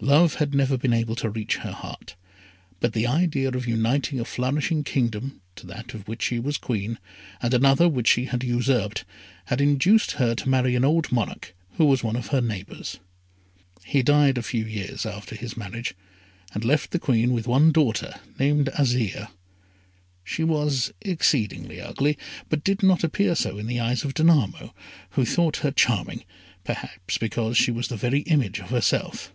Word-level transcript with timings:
Love 0.00 0.34
had 0.34 0.54
never 0.54 0.76
been 0.76 0.92
able 0.92 1.16
to 1.16 1.30
reach 1.30 1.56
her 1.58 1.72
heart, 1.72 2.14
but 2.80 2.92
the 2.92 3.06
idea 3.06 3.48
of 3.48 3.66
uniting 3.66 4.18
a 4.20 4.24
flourishing 4.24 4.82
kingdom 4.84 5.40
to 5.56 5.66
that 5.66 5.92
of 5.92 6.06
which 6.06 6.22
she 6.22 6.38
was 6.38 6.56
Queen, 6.56 6.98
and 7.42 7.52
another 7.52 7.88
which 7.88 8.06
she 8.08 8.24
had 8.26 8.42
usurped, 8.44 9.04
had 9.46 9.60
induced 9.60 10.12
her 10.12 10.34
to 10.36 10.48
marry 10.48 10.74
an 10.76 10.84
old 10.84 11.10
monarch, 11.12 11.54
who 11.74 11.84
was 11.84 12.02
one 12.02 12.14
of 12.16 12.28
her 12.28 12.40
neighbours. 12.40 12.98
He 13.84 14.02
died 14.02 14.38
a 14.38 14.42
few 14.42 14.64
years 14.64 15.04
after 15.06 15.34
his 15.34 15.56
marriage, 15.56 15.94
and 16.54 16.64
left 16.64 16.90
the 16.92 17.00
Queen 17.00 17.32
with 17.32 17.48
one 17.48 17.70
daughter, 17.72 18.14
named 18.38 18.66
Azire. 18.78 19.28
She 20.24 20.42
was 20.44 20.92
exceedingly 21.02 21.80
ugly, 21.80 22.16
but 22.48 22.64
did 22.64 22.82
not 22.84 23.02
appear 23.04 23.34
so 23.34 23.58
in 23.58 23.66
the 23.66 23.80
eyes 23.80 24.04
of 24.04 24.14
Danamo, 24.14 24.74
who 25.10 25.24
thought 25.24 25.58
her 25.58 25.70
charming, 25.72 26.24
perhaps 26.64 27.18
because 27.18 27.56
she 27.56 27.70
was 27.72 27.88
the 27.88 27.96
very 27.96 28.20
image 28.22 28.58
of 28.60 28.70
herself. 28.70 29.32